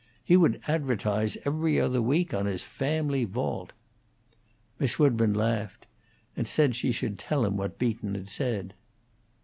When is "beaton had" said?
7.77-8.27